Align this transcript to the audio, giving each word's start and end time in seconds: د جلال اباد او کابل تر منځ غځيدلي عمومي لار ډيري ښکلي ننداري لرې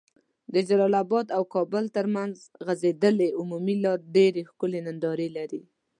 د 0.53 0.55
جلال 0.67 0.93
اباد 1.03 1.27
او 1.37 1.43
کابل 1.55 1.83
تر 1.95 2.05
منځ 2.15 2.35
غځيدلي 2.65 3.29
عمومي 3.39 3.75
لار 3.83 3.99
ډيري 4.15 4.43
ښکلي 4.49 4.79
ننداري 4.87 5.27
لرې 5.37 5.61